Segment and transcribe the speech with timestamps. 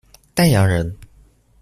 [0.33, 0.97] 丹阳人。